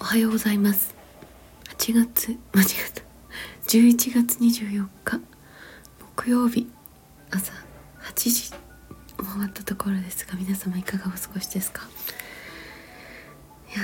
[0.00, 0.94] おはようございます。
[1.78, 3.02] 8月間違った。
[3.68, 5.20] 11月24日
[6.16, 6.68] 木曜日
[7.30, 7.52] 朝
[8.02, 8.50] 8時
[9.16, 11.82] 回ったところですが皆様いかがお過ごしですか？
[13.74, 13.78] い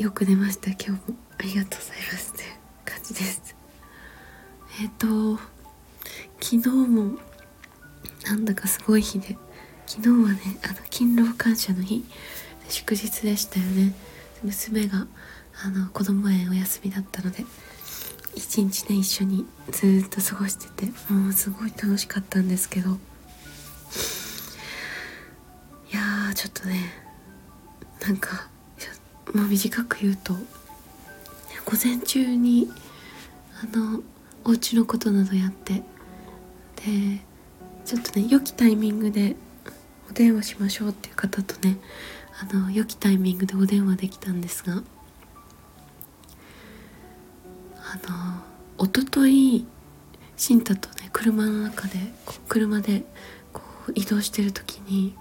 [0.00, 0.70] やよく寝ました。
[0.70, 0.98] 今日も
[1.38, 2.44] ありがとうございますって
[2.84, 3.54] 感じです。
[4.80, 5.40] えっ、ー、と
[6.40, 7.18] 昨日も
[8.24, 9.36] なんだかすごい日で
[9.86, 12.04] 昨日はねあの勤労感謝の日
[12.68, 13.92] 祝日でしたよね。
[14.42, 15.06] 娘が
[15.64, 17.44] あの子供園お休みだったので
[18.34, 22.90] 一日ね一緒にずっと過ごしててもうすごい楽しかったんですけど。
[25.92, 26.90] いやーちょっとね
[28.00, 28.48] なんか
[29.34, 30.40] まあ短く言うと午
[31.82, 32.70] 前中に
[33.62, 34.00] あの
[34.44, 35.82] お家のことなどやってで
[37.84, 39.36] ちょっとね良きタイミングで
[40.10, 41.78] お電話しましょうっていう方とね
[42.40, 44.82] あの良きタイミングでお電話できたんですが
[47.76, 47.98] あ
[48.78, 49.66] の一昨日
[50.36, 51.98] 新太とね車の中で
[52.48, 53.04] 車で
[53.52, 55.14] こう移動してる時に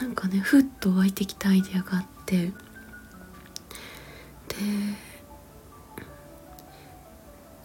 [0.00, 2.52] なんかねふっと湧いてきたアイデアがあってで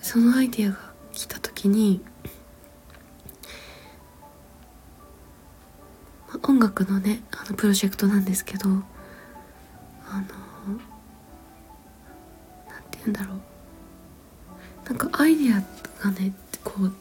[0.02, 0.78] そのアイデアが
[1.14, 2.02] 来た時に
[6.58, 8.82] 音楽のねあのプロジェクトなんですけどあの
[12.68, 15.62] 何て言うんだろうなんかアイデア
[16.04, 16.94] がねこう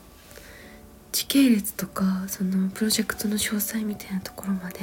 [1.11, 4.81] 時系列とかそのプロジェクトの詳細みたいなところまで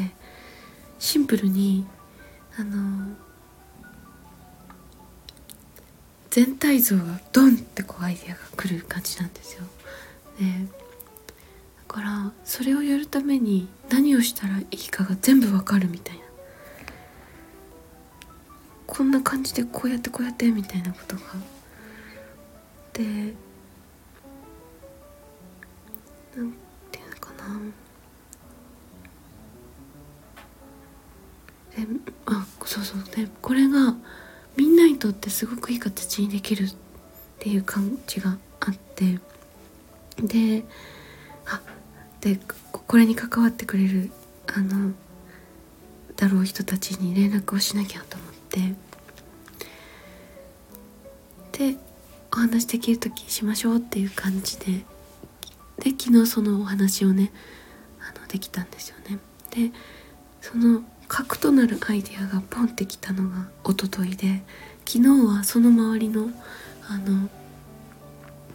[0.98, 1.86] シンプルに
[2.58, 3.16] あの
[6.32, 9.62] 全体像がドンってこうアイデアが来る感じなんですよ。
[10.40, 10.83] で
[11.94, 16.23] からそれをやるために何をしたらいいかが全部わかるみたいな。
[18.88, 21.21] こんな感じでこうやってこうやってみたいなことが。
[22.93, 23.03] で
[26.36, 26.53] なん
[26.92, 27.59] ていうのかな。
[31.76, 31.87] で
[32.26, 33.03] あそうそう。
[33.15, 33.95] でこれが
[34.58, 36.76] みんなにとってすごくいい形にできるっ
[37.37, 39.20] ていう感じがあって。
[40.17, 40.64] で
[41.45, 41.61] あ
[42.23, 42.39] で
[42.72, 44.10] これに関わってくれる
[44.48, 44.94] あの
[46.16, 48.32] だろう人たちに連絡をしなきゃと思っ
[51.52, 51.78] てで
[52.32, 54.66] お話できる時しましょうっていう感じで
[55.80, 57.33] で昨日そのお話をね
[58.00, 59.20] あのできたんですよね。
[59.52, 59.72] で
[60.39, 64.44] その核となるアイデアがポンってきたのが一昨日で
[64.86, 66.30] 昨日はその周りの
[66.88, 67.30] あの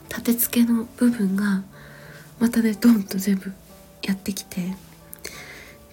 [0.09, 1.63] 立て付けの部分が
[2.39, 3.53] またねドンと全部
[4.03, 4.75] やってきて。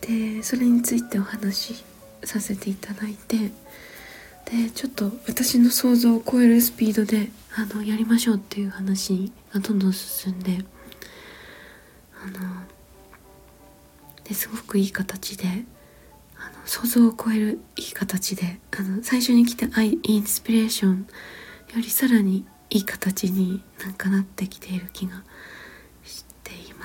[0.02, 1.84] でそれについてお話し
[2.24, 3.52] させていただいて。
[4.46, 10.64] でちょっと私の想像を超えるスピードであのやりましょうっていう話がどんどん進んで。
[12.24, 12.40] あの
[14.24, 15.46] ですごくいい形で
[16.38, 21.06] あの想像を超えるいい形であの最初に来たインスピレーションよ
[21.76, 25.24] りさらにいい形になんかなってきている気が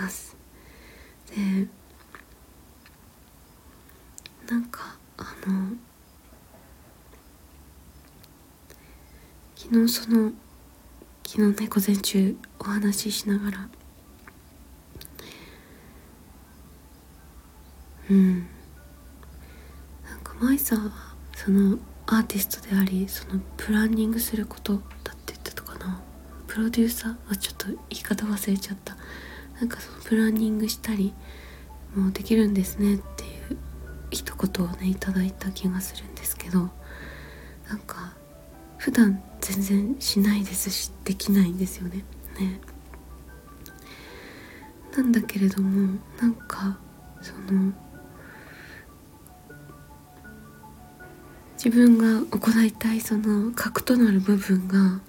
[0.00, 0.36] ます。
[1.30, 1.68] で
[4.50, 5.76] なんかあの
[9.54, 10.32] 昨日その
[11.24, 13.68] 昨日ね午前中お話ししながら
[18.10, 18.38] うん。
[20.04, 24.72] なんか舞さんはそのアーティストでありそのプランニングすること
[25.04, 26.00] だって言ってたかな。
[26.48, 27.28] プロデューサー？
[27.28, 28.96] はちょっと言い方忘れちゃった。
[29.60, 31.12] なんかそのプランニングしたり
[31.94, 33.58] もうできるんですねっていう
[34.10, 36.70] 一言をねいただいた気がするんですけど
[37.68, 38.14] なんか
[38.78, 42.04] 普段全然しないですしできないんですよね。
[42.38, 42.60] ね。
[44.96, 46.78] なんだけれどもなんか
[47.20, 47.72] その
[51.62, 55.00] 自分が行いたいその核となる部分が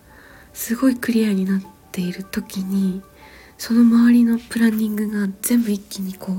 [0.54, 1.62] すごいクリアになっ
[1.92, 3.02] ている時に
[3.62, 6.36] その周りのプランニングが全部一気にこう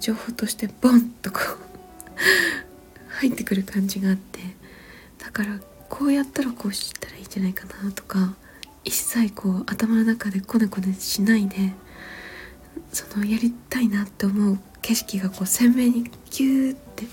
[0.00, 4.40] 情報としてボンとこう入ってくる感じがあって
[5.18, 8.34] だからこうやったらこうしたらいいんじゃないかなとか
[8.84, 11.72] 一切こう頭の中でコネコネしないで
[12.92, 17.06] そのやりたいなって思う景色がこう鮮明にギューって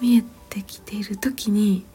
[0.00, 1.86] 見えてきている時に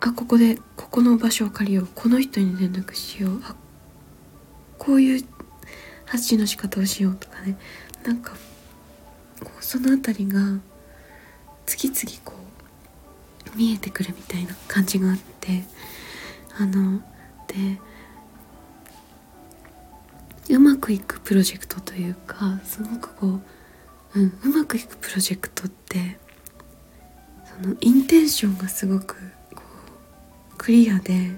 [0.00, 3.54] あここでここの場所を借りようこの人に連絡しようあ
[4.86, 5.24] こういう
[6.06, 7.58] 発信の仕方をしようとかね。
[8.04, 8.32] なんか
[9.40, 10.40] こうその辺りが
[11.66, 12.34] 次々こ
[13.52, 15.64] う見えてくるみたいな感じがあって。
[16.58, 17.00] あの
[17.46, 17.78] で
[20.54, 23.40] うまくいくプロジェクトというかすごくこ
[24.14, 26.18] う、うん、うまくいくプロジェクトって
[27.44, 29.16] そのインテンションがすごく
[29.54, 29.62] こ
[30.54, 31.32] うクリアで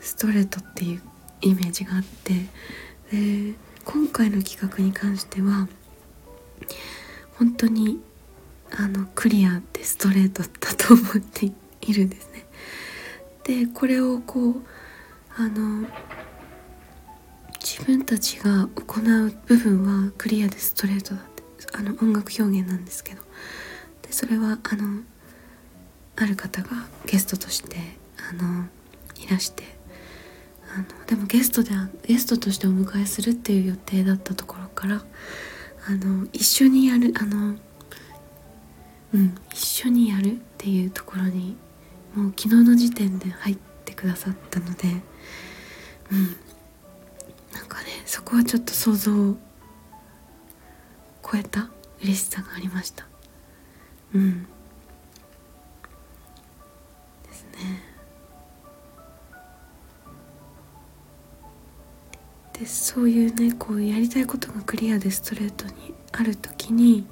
[0.00, 1.02] ストレートっていう
[1.40, 2.32] イメージがあって
[3.12, 3.54] で
[3.84, 5.68] 今回の企画に関しては
[7.38, 8.00] 本当に
[8.70, 11.46] あのクリアでストレートだと思って
[11.80, 12.44] いるんですね。
[13.44, 14.54] でこれをこう
[15.36, 15.88] あの
[17.60, 21.42] 自分たちが行う部分はクリアでストレートだって
[21.74, 23.22] あの音楽表現なんですけど
[24.02, 25.02] でそれはあの
[26.16, 27.76] ある方がゲストとして
[28.30, 28.66] あの
[29.24, 29.77] いらして
[30.70, 31.70] あのでもゲストで
[32.02, 35.02] ゲストとしてお迎えするっていう予定だったところから
[35.86, 37.56] あの一緒にやるあの
[39.14, 41.56] うん一緒にやるっていうところに
[42.14, 44.88] もう昨日の時点で入ってくださったので
[46.10, 46.36] うん。
[47.52, 49.36] なんかねそこはちょっと想像を
[51.22, 51.70] 超えた
[52.02, 53.06] 嬉しさがありました。
[54.14, 54.44] うん。
[57.24, 57.82] ですね。
[62.58, 67.06] でそういうねこうやりたいことがクリアでストレートにある時に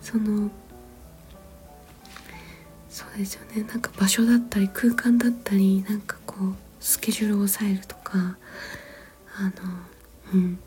[0.00, 0.50] その
[2.88, 8.36] そうですよねなんか場所だったり空間だったりなんかこうスケジュールを抑えるとか
[9.38, 9.52] あの
[10.34, 10.58] うん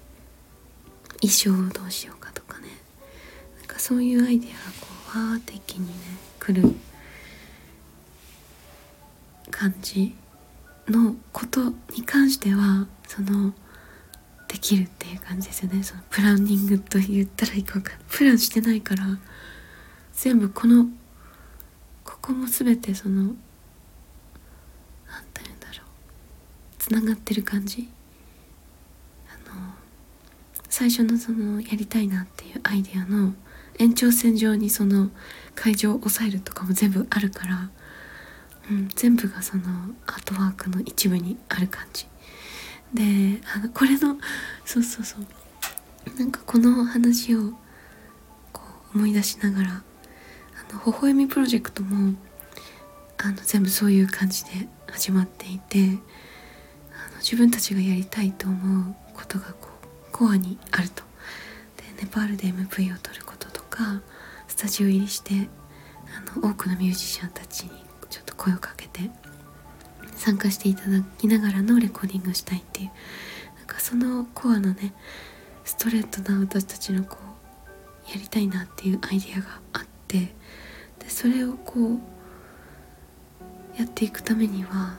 [1.22, 2.68] 衣装をどうしようかとかね。
[3.58, 5.94] なんかそういうアイデアがこうわーって一気にね
[6.40, 6.76] 来る
[9.52, 10.16] 感じ
[10.88, 13.54] のことに関してはその
[14.60, 15.82] できるっていう感じですよね。
[15.82, 17.92] そのプランニングと言ったらいいか分か。
[17.92, 19.06] んないプランしてないから
[20.14, 20.88] 全部この
[22.04, 23.38] ここも全てその何て
[25.44, 25.88] 言うんだろう。
[26.78, 27.88] つながってる感じ。
[29.30, 29.56] あの
[30.68, 33.34] 最初のそのやりたいなっていうアイデアの
[33.78, 35.10] 延長線上にその
[35.56, 37.70] 会場を抑えるとかも全部あるから、
[38.70, 39.64] うん、全部がその
[40.06, 42.08] アートワークの一部にある感じ。
[42.94, 44.18] であのこれの
[44.66, 45.26] そうそうそう。
[46.18, 47.52] なんかこの話を
[48.52, 48.62] こ
[48.94, 52.16] う思い出しながらあの微笑みプロジェクトも
[53.18, 61.04] あの全部そういう感じで始まっていてあの自分たちがやりたいと思うことがこうコアにあると。
[61.78, 64.02] でネパールで MV を撮ることとか
[64.48, 65.50] スタジオ入りして
[66.34, 67.72] あの多くのミュージシャンたちに
[68.10, 69.10] ちょっと声をかけて
[70.20, 72.92] 参加していただきながらのレコーディングしたいっていう。
[73.58, 74.94] なんかそのコアのね
[75.64, 77.18] ストレートな私たちのこ
[78.08, 80.36] うやりたいなっていうアイデアがあって。
[81.00, 82.00] でそれをこう
[83.78, 84.98] やっていくためには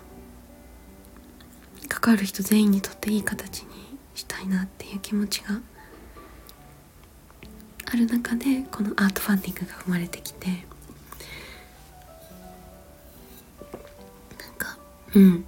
[1.89, 3.69] 関わる人全員にとっていい形に
[4.15, 5.61] したいなっていう気持ちが
[7.85, 10.70] ある中でこのアートファンディングが生まれてきて。
[15.15, 15.45] うん。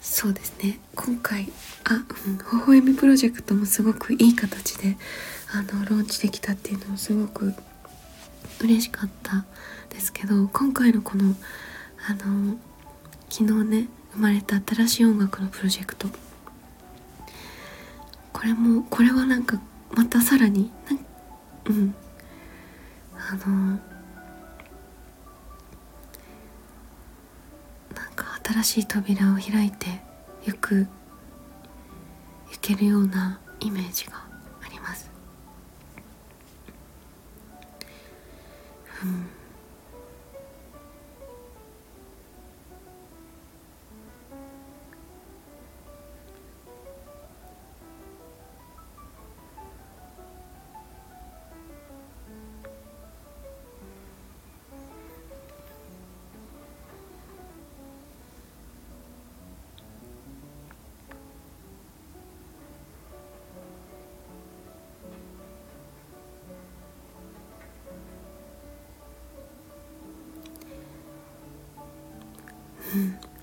[0.00, 0.78] そうですね。
[0.94, 1.48] 今回
[1.84, 4.96] あ、うん、微笑みプロジェクトもすごくいい形で
[5.52, 7.54] あのローンチできたっていうのもすごく
[8.60, 9.44] 嬉しかった
[9.90, 11.34] ですけど今回のこの
[12.08, 12.56] あの
[13.30, 16.08] 昨日ね生まれた新しい音楽のプロジェクト。
[18.32, 19.60] これもこれはなんか
[19.92, 20.70] またさらに
[21.66, 21.94] うん。
[23.18, 23.78] あの
[28.48, 30.00] 新しい扉を開いて
[30.46, 30.86] ゆく
[32.50, 34.12] 行けるようなイメージが
[34.62, 35.10] あります。
[39.02, 39.37] うん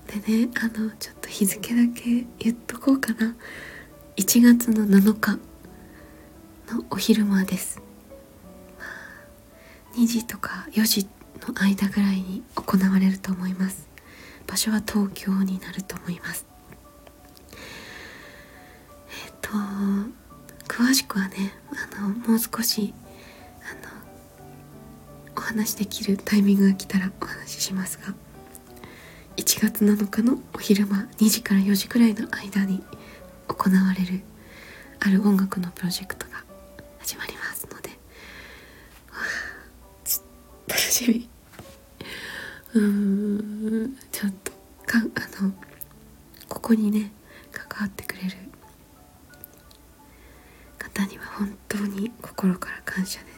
[0.06, 3.36] でねあのちょっと日付だけ言っとこうかな。
[4.16, 5.32] 1月の7日
[6.72, 7.82] のお昼間です。
[9.94, 11.06] 2時とか4時
[11.46, 13.88] の間ぐらいに行われると思います。
[14.46, 16.46] 場所は東京になると思います。
[19.26, 19.50] えっ、と
[20.66, 21.52] 詳しくはね
[21.94, 22.94] あのもう少し
[23.62, 23.90] あの
[25.36, 28.14] お話できるタイミングが来たらお話ししますが。
[29.36, 32.82] 1月7日のお昼間2時から4時くらいの間に
[33.48, 34.22] 行われる
[35.00, 36.42] ある音楽のプロジェクトが
[36.98, 37.90] 始まりますので
[40.66, 41.28] 楽しみ
[42.74, 44.52] うーんちょっと
[44.86, 45.52] かあの
[46.48, 47.12] ここにね
[47.52, 48.30] 関わってくれる
[50.78, 53.35] 方には本当に心から感謝です、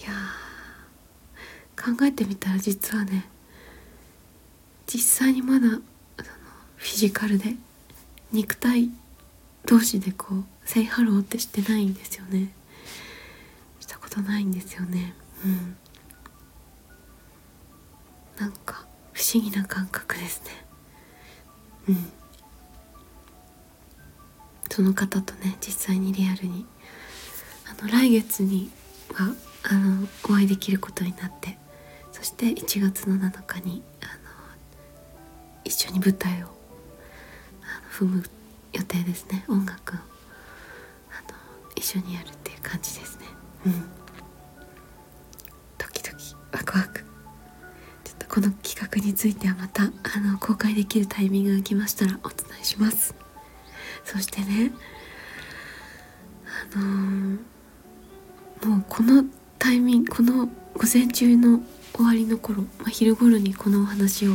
[0.00, 0.10] いや
[1.76, 3.26] 考えてみたら実はね
[4.86, 5.80] 実際にまだその
[6.76, 7.54] フィジカルで
[8.32, 8.90] 肉体
[9.66, 12.52] 同士でこう「セイハロー」ってしてないんですよね。
[13.80, 15.14] したことないんですよね。
[15.44, 15.76] うん。
[18.38, 20.50] なんか不思議な感覚ですね。
[21.88, 22.12] うん。
[24.70, 26.66] その方とね実際にリアルに。
[27.66, 28.70] あの来月に
[29.12, 31.58] はあのお会いできることになって
[32.12, 34.10] そして1月の7日にあの
[35.64, 36.50] 一緒に舞台をあの
[37.90, 38.22] 踏む
[38.72, 39.44] 予定ですね。
[39.48, 40.04] 音楽をあの
[41.76, 43.26] 一緒にやるっていう感じですね。
[43.66, 43.72] うん。
[45.78, 47.00] ドキドキワクワク。
[48.04, 53.14] ちょっとこの企画についてはまたあの公開できるタイミングが来ましたらお伝えします。
[54.04, 54.72] そしてね
[56.72, 59.24] あのー、もうこの
[59.60, 61.60] タイミングこの午前中の
[61.94, 64.32] 終わりの頃、まあ、昼頃にこのお話を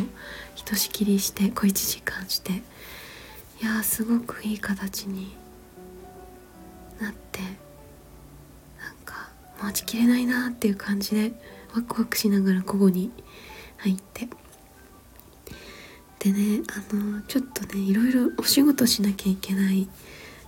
[0.54, 5.36] ひとしきりして小1時間していやすごくいい形に
[7.02, 7.50] なってなん
[9.04, 11.32] か待ちきれないなっていう感じで
[11.76, 13.12] ワクワクしながら午後に
[13.78, 14.30] 入って。
[16.20, 19.88] でねあのちょっとねいろいろお仕事しなきゃいけない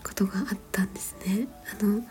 [0.04, 1.48] ことがあったんですね。
[1.80, 2.04] あの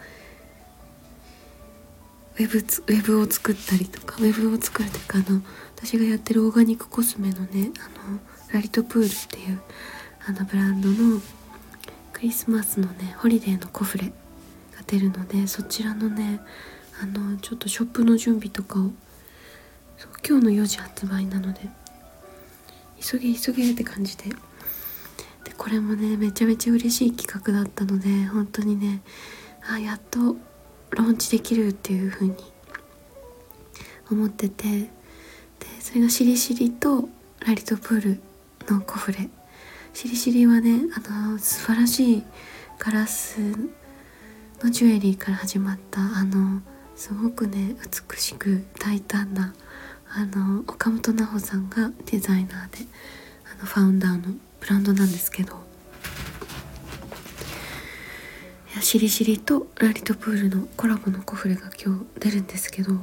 [2.36, 5.40] ウェブウェブを作ったりとかウェブを作るというかあの
[5.74, 8.18] 私がやってるオーガニックコスメのねあの
[8.52, 9.60] ラリトプールっていう
[10.26, 11.20] あのブランドの
[12.12, 14.12] クリスマスのねホリデーのコフレが
[14.86, 16.40] 出るのでそちらのね
[17.02, 18.90] あのちょっとショップの準備とかを
[20.26, 21.60] 今日の4時発売なので
[23.00, 24.24] 急げ急げって感じで。
[25.44, 29.00] でこれもねめちゃめちゃ嬉しい企画だったので本当にね
[29.62, 30.36] あやっと
[30.90, 32.34] ローンチできるっていう風に
[34.10, 34.88] 思っててで
[35.80, 37.08] それがしりしりと
[37.46, 38.20] ラリトプール
[38.68, 39.28] のコフレ。
[39.96, 42.22] しりしりはねあの素晴らしい
[42.78, 43.38] ガラス
[44.62, 46.60] のジュエリーから始まったあの
[46.94, 47.74] すごくね
[48.10, 49.54] 美しく大胆な
[50.10, 52.84] あの岡本奈穂さんがデザイナーで
[53.50, 55.54] あのファウンダーのブランドなんですけど
[58.65, 63.00] いやしりしりとラリトプールのコラボのコフレが今日出るんですけどあの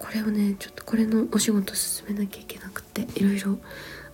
[0.00, 3.58] これをねちょっとこれのお仕事進めなきゃいけなくていろいろ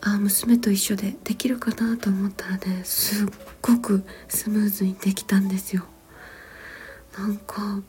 [0.03, 3.29] あ娘と一緒でできるかなと思ったらねすっ
[3.63, 5.87] ごくスムーズにできたんですよ。
[7.17, 7.81] なんか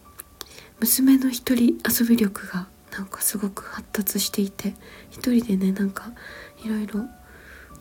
[0.79, 4.75] 娘の一人遊び力がなんかすごく発達していて
[5.11, 6.13] 一人でねなんか
[6.63, 6.99] いろいろ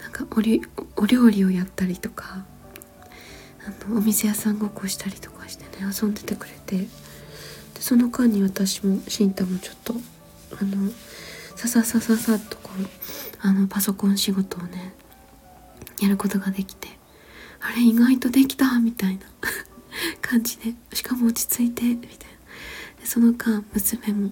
[0.00, 0.62] なんかおり
[0.97, 2.45] お料理をやったりとか
[3.68, 6.76] あのお店屋さんごっこしたりとかしてね遊んでてくれて。
[6.78, 6.87] で
[7.80, 9.94] その間に私も慎太もちょっと
[10.60, 10.90] あの
[11.54, 12.87] さささささっとこう
[13.40, 14.94] あのパソコン仕事をね
[16.00, 16.88] やることができて。
[17.60, 19.22] あれ意外とできたみたいな。
[20.22, 20.75] 感じで。
[20.94, 22.14] しかも落ち着いてみたいな。
[23.00, 24.30] でその間娘も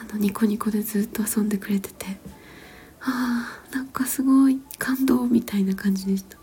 [0.00, 2.18] あのニコニコでずっと遊んでくれてて。
[3.00, 6.36] あーなんかすごい感動みたいな感じでした。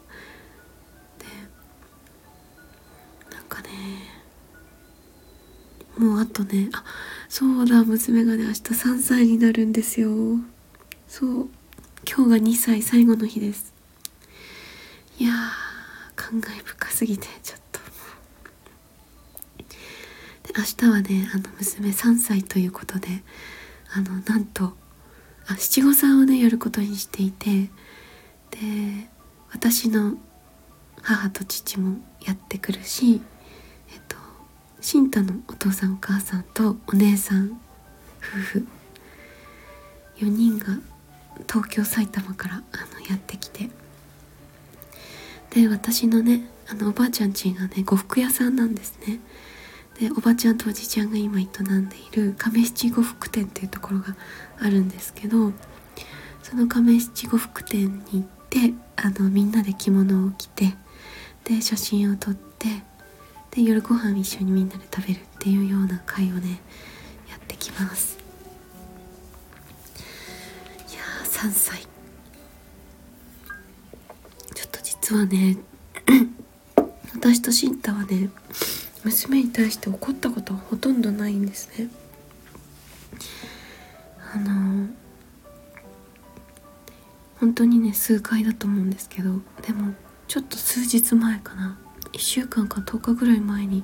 [3.63, 3.70] ね。
[5.98, 6.84] もうあとねあ
[7.29, 10.12] そうだ娘がね明日3歳になるんですよ。
[11.08, 11.50] そう。
[12.05, 13.74] 今日が2歳最後の日です。
[15.20, 15.36] いやー
[16.15, 17.79] 感慨深すぎてちょっと。
[20.43, 23.08] で明日はねあの娘3歳ということで
[23.96, 24.74] あのなんと
[25.48, 27.70] あ七五三をねやることにしていて
[28.51, 28.60] で
[29.51, 30.17] 私の
[31.01, 33.22] 母と父もやってくるし
[34.83, 37.57] 新太のお父さんお母さんとお姉さん
[38.19, 38.67] 夫婦。
[40.17, 40.65] 4人が
[41.47, 42.59] 東京埼玉からあ
[42.93, 43.69] のやってきて。
[45.51, 49.21] で私のねあのおばあちゃん家がね呉服屋さんなんですね。
[50.01, 54.17] でおばちゃんとおじちゃんが今営んでいる亀七呉服店っていうところが
[54.59, 55.53] あるんですけど
[56.41, 58.23] その亀七呉服店に行っ
[58.53, 60.75] であのみんなで着物を着て
[61.43, 62.67] で写真を撮って
[63.53, 66.60] で夜ご飯一緒にみんなで食べるっていうような会をね
[67.29, 68.17] やってきます。
[70.89, 71.81] いやー3歳。
[74.55, 75.57] ちょっと実はね
[77.13, 78.31] 私と慎太はね
[79.03, 81.89] 娘に対して怒ったことはほとんどないんですね。
[84.33, 84.88] あの
[87.39, 89.93] 本当にね数回だと思うんですけどでも
[90.27, 91.77] ちょっと数日前かな。
[92.13, 93.84] 1週間か10日ぐらい前に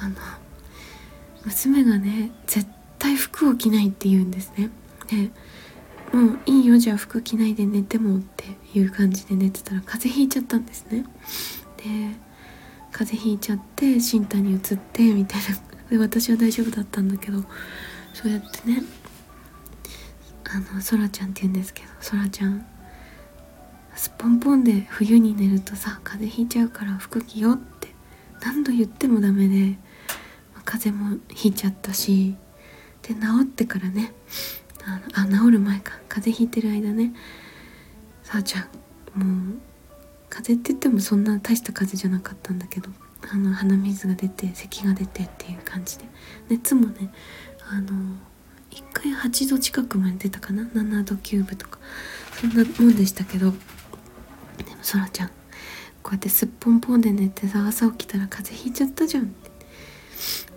[0.00, 0.14] あの
[1.44, 2.66] 娘がね絶
[2.98, 4.70] 対服を着ないって言うんですね。
[5.08, 5.30] で
[6.16, 8.44] もういいよじゃあ服着ないで寝てもって
[8.74, 11.04] いう感じで寝てたら風邪ひいちゃったんですね。
[11.76, 11.84] で
[12.90, 14.60] 風邪ひいちゃって新太に移っ
[14.92, 15.46] てみたいな。
[15.90, 17.44] で私は大丈夫だったんだけど
[18.12, 18.82] そうやってね
[20.44, 22.66] あのそらちゃんって言うんですけどそらちゃん
[23.98, 27.88] すっぽんぽんで冬に寝るとさ風邪ひいちゃうから服着よって
[28.40, 29.76] 何度言ってもダメで
[30.64, 32.36] 風邪もひいちゃったし
[33.02, 34.12] で治ってからね
[34.86, 37.12] あのあ治る前か風邪ひいてる間ね。
[38.22, 38.62] さあちゃん
[39.20, 39.58] もう
[40.30, 42.90] 風邪って言ってもそんな大した風邪じゃなかったんだけど
[43.32, 46.04] あの鼻水が出て咳が出てっていう感じで。
[46.48, 47.10] 熱もね
[47.68, 47.88] あの
[48.70, 51.80] 1回8度近くまで出たかな？7度9分とか。
[52.40, 53.52] そんなもんでしたけど
[54.64, 55.28] でもそらちゃん。
[56.02, 59.50] こうやってすっぽんぽんで寝てさ朝起きたら風邪ひいちゃったじゃんって。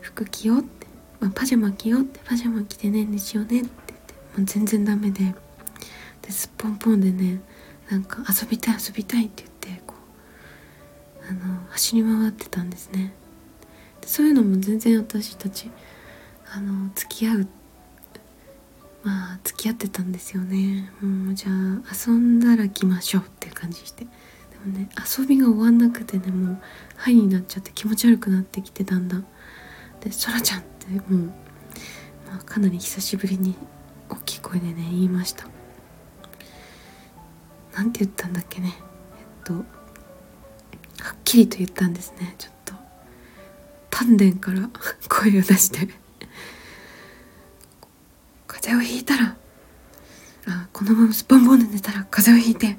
[0.01, 0.88] 服着ようって、
[1.20, 2.20] まあ、パジャマ着ようって。
[2.25, 5.34] パジャマ着てねにしようねって言って、もう全然ダメで。
[6.22, 7.41] ですっぽんぽんでね
[7.89, 9.96] なんか遊びたい遊びたいって言ってこ
[11.24, 11.39] うあの
[11.70, 13.13] 走り回ってたんですね。
[14.05, 15.70] そういうのも全然私たち
[16.53, 17.48] あの付き合う
[19.03, 20.91] まあ付き合ってたんですよね。
[21.01, 21.53] もうじゃあ
[22.08, 24.05] 遊んだら来ましょうっていう感じして。
[24.05, 24.09] で
[24.66, 26.57] もね遊びが終わんなくてねもう
[26.96, 29.25] 「はい」になっちゃって気持ち悪くなってきてだんだん。
[30.01, 31.11] で「そらちゃん」ってもう、
[32.27, 33.55] まあ、かなり久しぶりに
[34.09, 35.48] 大きい声でね言いました。
[37.74, 38.75] なんて言ったんだっけね。
[38.77, 39.61] えっとは
[41.14, 42.35] っきりと言ったんですね。
[42.37, 42.74] ちょっと
[43.90, 44.70] 丹田から
[45.09, 46.00] 声を出して。
[48.61, 49.35] 風邪をひいたら
[50.47, 52.77] あこのままスポンポンで寝たら風邪をひいて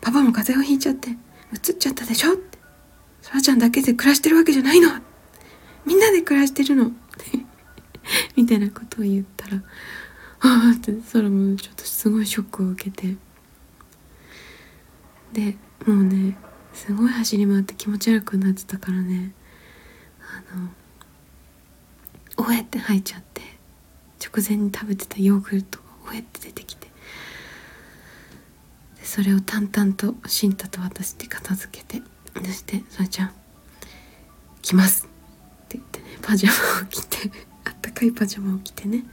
[0.00, 1.10] パパも風邪をひいちゃって
[1.52, 2.58] うつっちゃったでしょって。
[3.22, 4.88] そらちゃんだけで暮らしてるわけじゃないの。
[5.84, 6.92] みんなで暮らしてるの。
[8.36, 9.56] みたいなことを言ったら
[10.40, 13.16] ああってそらもちょっとすごいショックを受けて。
[15.32, 16.36] でもうね
[16.72, 19.32] すごい走り回って気持ち悪くなってたからね。
[20.20, 20.70] あの
[22.46, 23.55] 「おえ!」って吐いちゃって。
[24.26, 26.88] 直前に食べてたヨーグルトが「おえ!」って出てきて
[28.96, 32.02] でそれを淡々とシンタと私で片付けて
[32.34, 33.32] そして「そらちゃん
[34.62, 35.06] 来ます」
[35.64, 37.30] って言ってねパジャマを着て
[37.64, 39.04] あったかいパジャマを着てね。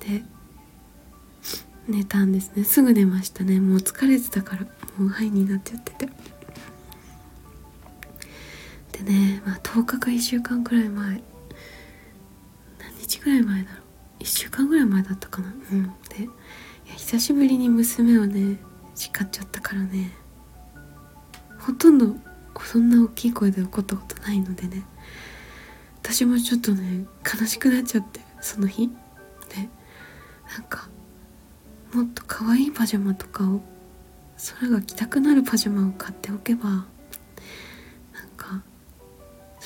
[0.00, 0.24] で
[1.88, 2.62] 寝たんですね。
[2.62, 3.58] すぐ寝ましたね。
[3.58, 4.64] もう疲れてたから
[4.96, 6.08] もうハイになっちゃってて。
[8.92, 11.22] でねまあ10日か1週間くらい前
[13.10, 13.76] 日ぐらい前だろ。
[14.20, 15.52] う1週間ぐらい前だったかな。
[15.72, 15.82] うん。
[15.82, 16.24] でい
[16.88, 18.58] や久しぶりに娘をね
[18.94, 20.12] 叱っちゃったからね。
[21.58, 22.14] ほとんど
[22.64, 24.84] そんな大きい声で怒ったことないのでね。
[26.02, 27.04] 私もちょっとね
[27.40, 28.88] 悲しくなっちゃってその日。
[29.48, 29.68] で
[30.56, 30.88] なんか
[31.92, 33.60] もっと可愛いパジャマとかを
[34.60, 36.86] 空が着たくなるパジャマを買っておけば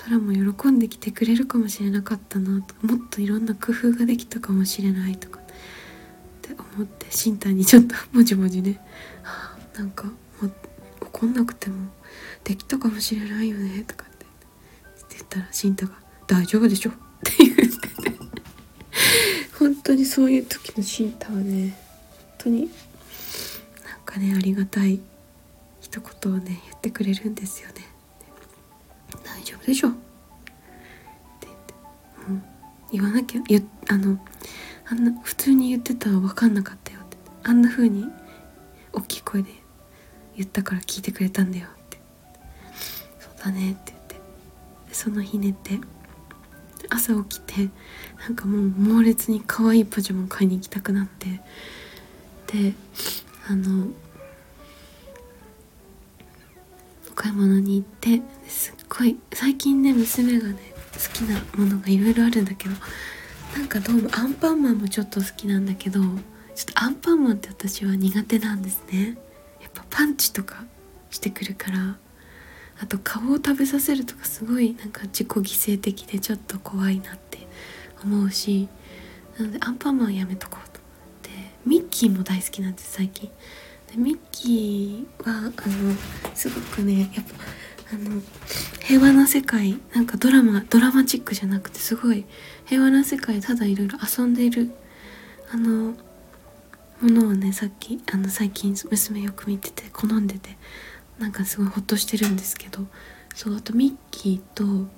[0.03, 2.75] 空も喜んできてくれるかもしれなかったなと。
[2.87, 5.41] もっといろんな工夫ができたかもしれないとか。
[5.41, 5.43] っ
[6.43, 8.81] て思って新太にちょっともじもじね、
[9.77, 10.11] なんか
[11.01, 11.91] 怒んなくても
[12.43, 14.27] できたかもしれないよねとかって。
[15.11, 15.93] 言ったら新太が
[16.27, 17.85] 「大丈夫でしょ」って言ってて。
[19.59, 21.79] 本当にそういう時の新太はね
[22.11, 22.71] 本当になん
[24.05, 25.01] かねありがたい
[25.81, 27.94] 一言をね言ってくれるんですよね。
[29.45, 29.67] 丈夫？
[29.67, 29.99] でしょって
[31.43, 31.75] 言って。
[32.93, 33.41] 言わなきゃ？
[33.43, 34.19] 言あの
[34.87, 37.17] あんな普通に言ってたら分かんなかったよって。
[37.43, 38.07] あんな風に
[38.93, 39.51] 大きい声で
[40.37, 41.99] 言ったから聞いてくれたんだよって。
[43.21, 44.17] そうだねって言って。
[44.93, 45.81] その日寝て
[46.91, 47.71] 朝起きて
[48.21, 51.41] なんかもう猛烈に可愛いパジャマを買いに行きたくなって。
[52.53, 52.75] で
[53.49, 53.89] あの
[57.25, 60.57] 買い物に行ってすっごい最近ね娘がね
[60.93, 62.75] 好きなものがいろいろあるんだけど
[63.57, 69.17] なんかどうもアンパンマンもちょっと好きなんだけどちょっとアンパンマンって私は苦手なんですね。
[69.63, 70.65] やっぱパンチとか
[71.11, 71.97] してくるから。
[72.81, 77.39] あと顔を食べさせるとかすごいなんか自己犠牲的でちょっと怖いなって
[78.03, 78.69] 思うし
[79.39, 81.31] なのでアンパンマンやめとこうと思って。
[81.65, 83.31] ミッキーも大好きなんです最近。
[83.95, 85.53] でミッキーはあの
[86.35, 88.21] すごくねやっぱあの
[88.83, 92.25] 平和な世界なんかドラマドラマチックじゃなくてすごい
[92.65, 94.73] 平和な世界ただいろいろ遊んでいる
[95.53, 95.95] あの
[97.01, 100.57] ものをねさっきあの最近娘よく見てて好んでて
[101.19, 102.81] なんかすごいほっとしてるんですけど
[103.35, 104.89] そうあとミッキーと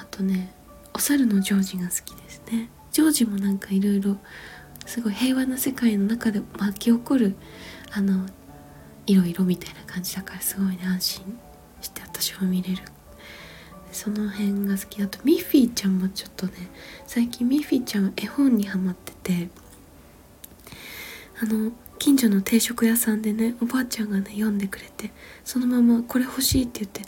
[0.00, 0.52] あとね
[0.94, 2.70] お猿のジョージが好きですね。
[2.90, 4.16] ジョージもなんかいろいろ
[4.86, 7.34] すごい平和な世界の中で巻き起こる
[7.92, 8.26] あの
[9.06, 11.38] いろいろみたいな感じだからすごいね安心
[11.80, 12.82] して私は見れる。
[13.92, 15.02] その辺が好き。
[15.02, 16.52] あとミッフィーちゃんもちょっとね
[17.06, 19.48] 最近ミッフィーちゃんは絵本にハマってて
[21.40, 25.12] あの近所の定食屋さんでねおばあちゃんがね読んでくれて
[25.44, 27.02] そのまま「これ欲しい」って言って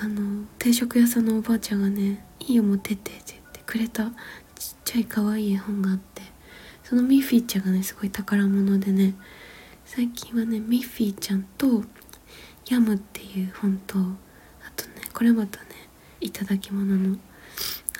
[0.00, 4.12] あの定食屋さんのおばあちゃんがね「いいよ持ってって」って言ってくれたちっ
[4.84, 6.22] ちゃい可愛い絵本があって
[6.84, 9.14] そのミッフィーちゃんがねすごい宝物でね
[9.94, 11.84] 最近はねミッフィーちゃんと
[12.70, 14.02] ヤムっていう本とあ
[14.74, 15.66] とねこれまたね
[16.18, 17.18] いただき物の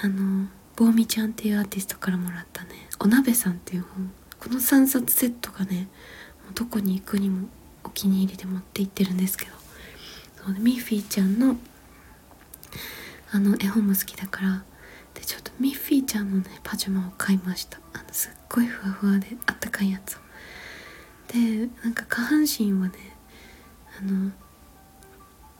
[0.02, 4.10] あのボーミちゃんっていうアーティストからもらったねお鍋さんっていう本。
[4.40, 5.86] この3冊セットがね
[6.54, 7.48] どこに行くにも
[7.84, 9.52] お気に入りで持って行ってるんですけど。
[10.46, 11.56] そう、ね、ミッフィーちゃんの
[13.32, 14.64] あの絵本も好きだから
[15.12, 17.80] でちょっとミッフィーちゃんのねパジャマを買いました。
[17.92, 20.21] あのすっごいふわふわであったかいやつを。
[21.32, 22.94] でなんか下半身はね
[23.98, 24.30] あの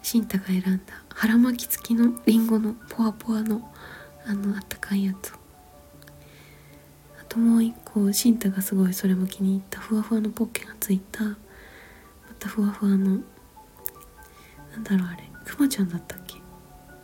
[0.02, 3.72] シンタが選んだ腹巻き付きのりんごのポワポワの
[4.26, 5.32] あのあったかいやつ。
[7.20, 11.37] あともう一個シンタがすごいそれも気に入ったふわふわのポッケがついたま
[12.38, 13.22] たふわふわの
[14.72, 16.37] なんだろうあれくまちゃんだったっけ？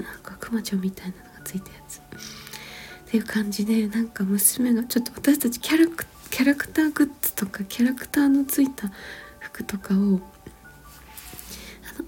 [0.04, 1.98] なんかくまちゃんみたいなのがついたやつ。
[1.98, 2.02] っ
[3.07, 8.91] ていう感じでなんか娘がちょっと私たちキャラクターキャラクターグッズとかキャラクターのついた
[9.41, 10.21] 服とかをあの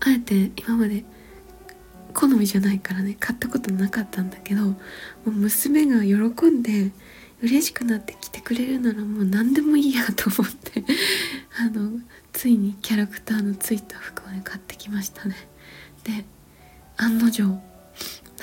[0.00, 1.04] あえて今まで
[2.12, 4.74] 好みじゃないからね買ったことなかったんだけども
[5.26, 6.90] う娘が喜んで
[7.42, 10.85] 嬉しくなって来てくれるならもう何でもいいやと思って
[11.59, 12.00] あの
[12.33, 15.37] ついにキャラクターのついた服をね買ってきましたね。
[16.04, 16.24] で
[16.96, 17.42] 案の定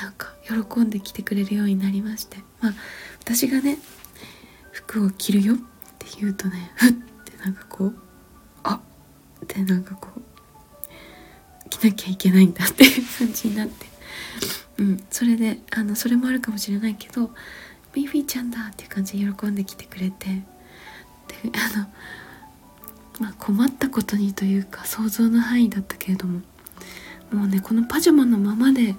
[0.01, 2.37] なんか喜んで来てくれるようになりまして。
[2.61, 2.73] まあ
[3.19, 3.77] 私がね
[4.77, 5.55] 服を着るよ？
[5.55, 5.57] っ
[5.97, 7.95] て言うとねふってなんかこう
[8.63, 8.75] あ
[9.43, 9.47] っ！
[9.47, 13.87] てなんかこう着なきゃいけないんだってい う感じになって。
[14.77, 17.33] うんそれであのそれもあるかもしれないけど
[17.93, 20.43] 「ビーフィーちゃんだ」っていう感じで喜んできてくれて。
[21.27, 21.87] であの
[23.19, 26.41] まあ困ったことにというか想像の範囲だったけれども
[27.33, 28.95] もうねこのパジャマのままで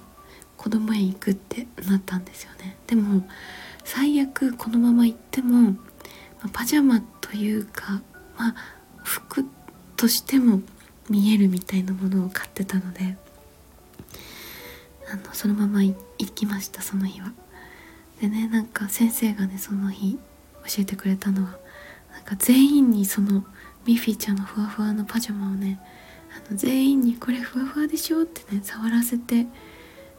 [0.57, 2.75] 子供園行くってなったんですよね。
[2.85, 3.25] でも
[3.91, 5.71] 最悪このまま行っても、
[6.43, 8.03] ま、パジャマというか
[8.37, 8.55] まあ
[9.03, 9.43] 服
[9.97, 10.61] としても
[11.09, 13.17] 見えるみたいなものを買ってたので
[15.11, 15.95] あのそのまま行
[16.35, 17.33] きましたその日は。
[18.21, 20.19] でねなんか先生がねその日
[20.67, 21.57] 教えてくれたのは
[22.13, 23.43] なんか全員にその
[23.87, 25.79] ミッフィーちゃんのふわふわのパジャマをね
[26.37, 29.47] あの全員にこれふわふわでしょってね触らせて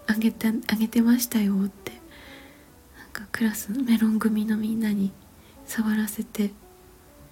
[0.08, 1.99] あげてあげてましたよって
[3.10, 5.12] かクラスメロン組のみんなに
[5.66, 6.52] 触らせて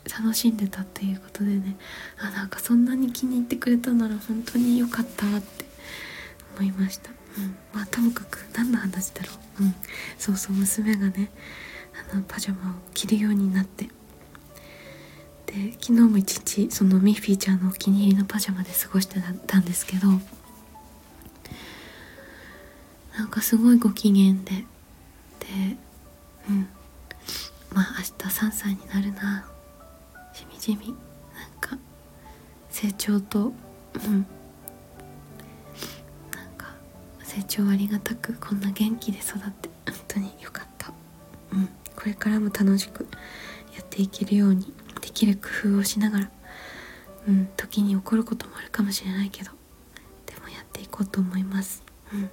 [0.09, 1.77] 楽しんでたっていうことでね。
[2.19, 5.65] あなんかそんなに気に入ってくれたなら本当に良かったって
[6.59, 9.75] 思いました、うん、まあともかく何の話だろう、うん、
[10.19, 11.31] そうそう娘がね
[12.13, 13.89] あのパジャマを着るようになって。
[15.47, 20.09] で昨日も一日そのミッフィーちゃんのお気に入りのパジャマで過ごしてたんですけど
[23.17, 24.67] なんかすごいご機嫌で
[26.49, 26.69] うん。
[27.75, 29.47] まあ明日3歳になるな。
[30.33, 30.89] しみじみ。
[30.89, 30.97] なん
[31.61, 31.79] か
[32.71, 33.53] 成長と
[33.95, 34.27] うん。
[36.33, 36.75] なんか
[37.23, 40.93] 成長ありがたくこんな元気で育って本当によかった。
[41.53, 41.69] うん。
[41.97, 43.07] これからも楽しく
[43.75, 46.31] やっていけるようにできる工夫をしながら
[47.27, 47.49] うん。
[47.57, 49.51] 時に起こることもあるかもしれないけど
[50.27, 51.83] でもやっていこうと思います。
[52.13, 52.31] うん。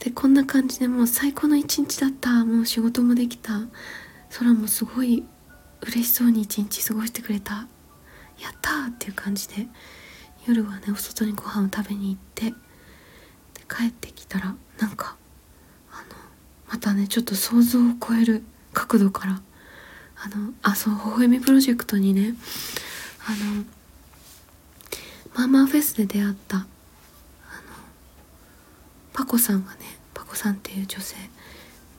[0.00, 2.44] でこんな感じでもう最高の一日だった。
[2.44, 3.60] もう仕事もできた。
[4.30, 5.24] 空もすごい
[5.82, 7.66] 嬉しそうに一日過ごしてくれた。
[8.40, 9.66] やったーっていう感じで
[10.46, 12.54] 夜はねお外にご飯を食べに行ってで
[13.68, 15.16] 帰ってきたらなんか
[15.92, 16.16] あの
[16.68, 19.42] またねちょっと想像を超える角度から
[20.22, 22.34] あのあそう微笑みプロジェクトにね
[23.26, 23.64] あの
[25.34, 26.66] ママフェスで出会った
[29.20, 29.80] パコさんがね
[30.14, 31.14] パコさんっていう女性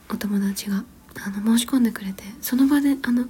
[0.10, 0.84] お友達が
[1.23, 3.27] あの申し込んでくれてその場であのえっ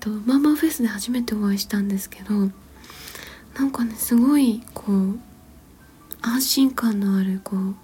[0.00, 5.18] とママフェスで初めてお会いしたんですけどなんかねすごいこう
[6.20, 7.76] 安心感のあるこう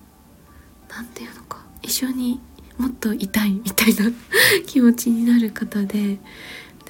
[0.88, 2.40] 何て言うのか一緒に
[2.76, 4.11] もっといたいみたいな
[4.66, 6.18] 気持ちになる方で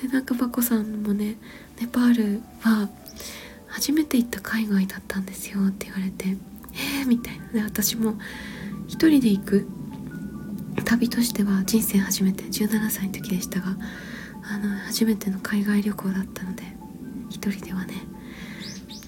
[0.00, 1.36] でなんかバコさんもね
[1.78, 2.88] ネパールは
[3.66, 6.38] 初めて行った海外だったんですよって言われて
[6.74, 7.46] えー、みたいな。
[7.52, 8.14] で私も
[8.88, 9.68] 一人で行く。
[10.84, 12.44] 旅としては人生初めて。
[12.44, 13.76] 17歳の時でしたが
[14.42, 16.62] あの初めての海外旅行だったので
[17.28, 17.94] 一人ではね、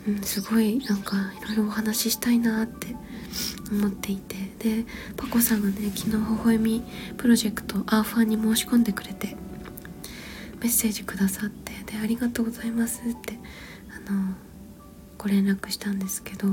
[0.06, 2.94] うん、すごいなんかいろいろお話ししたいなって
[3.70, 4.44] 思っていて。
[4.64, 4.86] で
[5.18, 6.82] パコさんがね昨日微笑み
[7.18, 9.36] プロジェクトアーファーに申し込んでくれて
[10.60, 13.38] メッセージくださってでありがとうございますって
[14.08, 14.34] あの
[15.18, 16.48] ご連絡したんですけど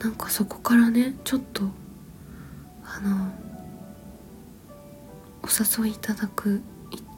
[0.00, 1.64] なんかそこからねちょっと
[2.84, 3.32] あの
[5.42, 6.62] お誘いいただく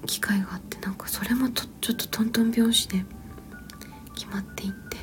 [0.07, 3.05] 機会があってなんかそれもとちょっとトントン拍子で
[4.14, 4.97] 決まっていって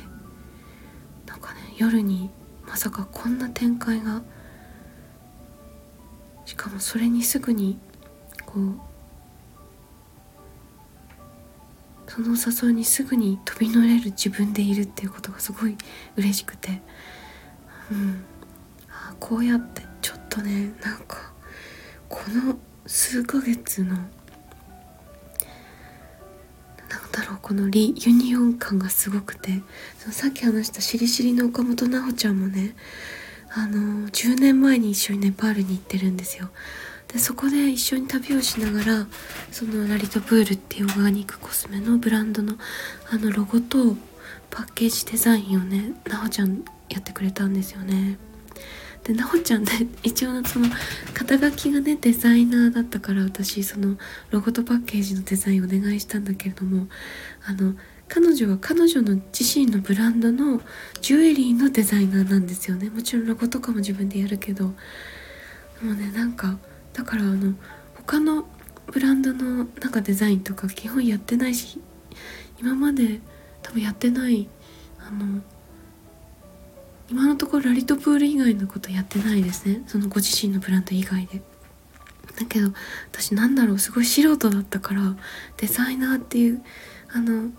[1.26, 2.30] なんかね夜に
[2.66, 4.22] まさかこんな展開が
[6.44, 7.78] しかもそれにすぐに
[8.44, 8.88] こう
[12.08, 15.76] そのお誘いにすぐに飛び乗れる自分でいるっていうことがすごい
[16.16, 16.80] 嬉しくて
[17.90, 18.24] うん。
[18.90, 21.32] あこうやってちょっとねなんか
[22.08, 24.06] この数ヶ月のなん
[27.12, 29.62] だろうこのリユニオン感がすごくて
[29.98, 32.74] そのさっき話したしりしりの岡本奈穂ちゃんもね
[33.50, 36.50] あの10年前に一緒にネパールに行ってるんですよ。
[37.08, 39.06] でそこで一緒に旅をしながら
[39.50, 42.54] そのラリトプールっていうオーガニックコスメのブランドの
[43.10, 43.96] あのロゴと
[44.50, 48.18] パッケージデザインをねなほちゃんやってくれたんですよね。
[49.04, 49.70] でなほちゃんね
[50.02, 50.66] 一応その
[51.14, 53.96] 肩書きがねデザイナーだったから私その
[54.30, 56.88] ロゴとパッケージのデザインお願いしたんだけれども
[57.46, 57.74] あの
[58.08, 60.62] 彼女は彼女の自身のブランドの
[61.00, 62.90] ジュエリーのデザイナーなんですよね。
[62.90, 64.74] もちろんロゴとかも自分でやるけど。
[65.80, 66.58] でもねなんか
[66.92, 67.54] だからあの
[67.94, 68.48] 他の
[68.86, 71.80] ブランドのなんかデザインとか基本やってないし
[72.58, 73.20] 今まで
[73.62, 74.48] 多分やってない
[74.98, 75.42] あの
[77.10, 79.82] 今のところラリトプール以外のことやってないですね。
[79.86, 81.40] そのご自身のブランド以外で。
[82.38, 82.68] だけど
[83.10, 85.16] 私なんだろうすごい素人だったから
[85.56, 86.62] デザイナーっていう
[87.10, 87.50] あの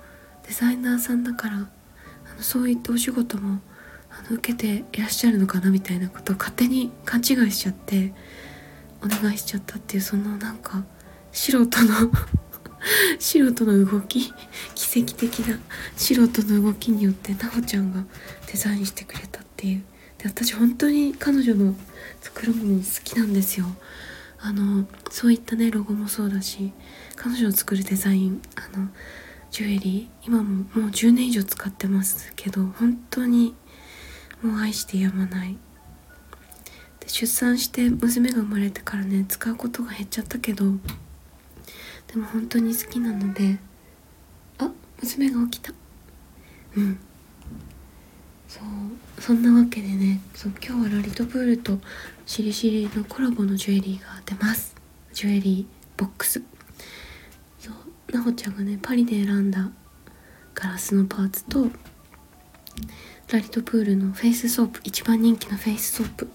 [0.48, 1.68] デザイナーさんだからあの
[2.42, 3.60] そういったお仕事も
[4.10, 8.14] あの受けていらっしゃるのかなみたいなことを勝手に勘違いしちゃって
[9.04, 10.84] お願いしちゃったっていうそのなんか
[11.32, 12.12] 素人の
[13.20, 14.34] 素人の動き
[14.76, 15.60] 奇跡的な
[15.98, 18.06] 素人の動きによってなほちゃんが
[18.48, 19.39] デザインしてくれた。
[19.60, 19.84] っていう。
[20.18, 21.76] で私本当に彼女の
[22.22, 23.66] 作るもの好きなんですよ。
[24.40, 26.72] あのそういったねロゴもそうだし
[27.18, 28.88] 彼女の作るデザインあの
[29.52, 33.54] ジュエリー今ももう10年以上使ってますけど本当に
[34.42, 35.58] もう愛してやまない。
[37.02, 40.66] で出産して娘が生まれてからね使うことが減っちゃったけど
[42.08, 43.60] でも本当に好きなので
[44.58, 45.74] あ娘が起きた。
[46.78, 47.00] うん。
[48.50, 49.22] そう。
[49.22, 51.80] そんなわけでねそう今日はラリトプールと
[52.26, 54.76] SIRI SIRI のコラボのジュエリーが出ます。
[55.14, 56.42] ジュエリーボックス。
[57.60, 58.12] そう。
[58.12, 59.70] なほちゃんがねパリで選んだ
[60.56, 61.68] ガラスのパーツと
[63.32, 66.26] Lalitpur のフェイスソープ一番人気のフェイスソープ。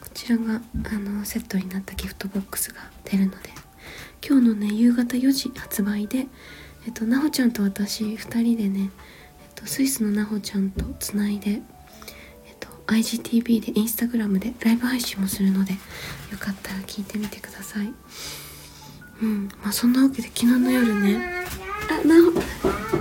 [0.00, 3.50] こちらがあのセットになったギフトボックスが出るので
[4.26, 6.26] 今日のね夕方4時発売で
[6.86, 8.90] えっとなほちゃんと私2人でね、
[9.56, 11.60] と、スイスのなほちゃんとつないで、えっ
[12.60, 15.78] と、IGTV でインスタグラムでライブ配信もするのでよ
[16.38, 17.92] かったら聞いてみてください。
[19.22, 21.44] うんまあそんなわけで昨日の夜ね。
[21.88, 22.95] あなほ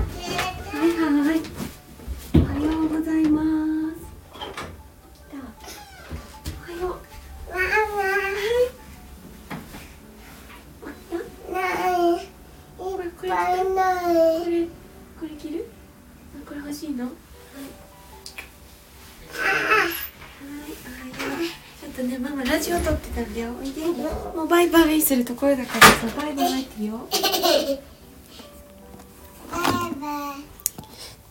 [25.26, 27.08] ところだからさバイバイって言おう。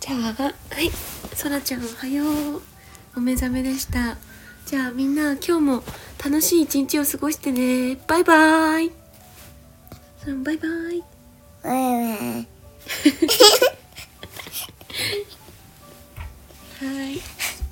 [0.00, 0.90] じゃあはい。
[1.34, 2.24] そらちゃんおはよ
[2.58, 2.62] う。
[3.16, 4.16] お目覚めでした。
[4.66, 5.82] じゃあみんな今日も
[6.22, 7.96] 楽しい一日を過ごしてね。
[8.06, 8.90] バイバイ。
[10.26, 10.52] バイバイ。
[10.52, 11.04] バイバイ。
[16.80, 17.20] はい。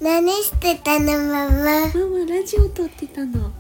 [0.01, 1.55] 何してたのママ？
[1.55, 3.53] ママラジオ撮ってたの。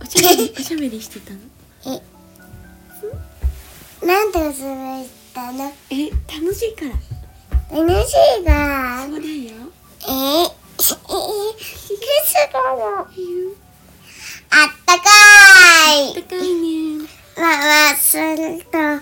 [0.00, 1.38] おしゃべりおしゃべりしてたの
[4.06, 5.72] なんでおすめしたの？
[5.90, 6.92] え楽しいから。
[7.78, 9.72] 楽しいがそうだよ。
[10.08, 10.46] ええ
[10.78, 10.94] キス
[12.52, 13.56] がのゆう
[14.50, 15.02] あったか
[15.94, 16.54] い高い
[17.00, 17.42] ねマ
[17.90, 19.00] マするとあっ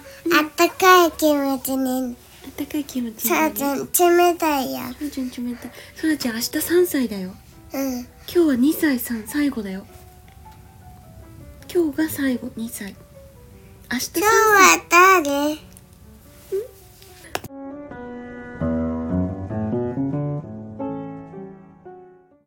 [0.56, 5.66] たかい気持ちにあったかい気持ちさあちゃん冷たいよそうちゃん冷た
[6.12, 7.34] いちゃん明日3歳だよ
[7.72, 9.86] うん今日は2歳3最後だよ
[11.72, 12.94] 今日が最後2歳
[13.92, 15.69] 明日3歳今日は誰？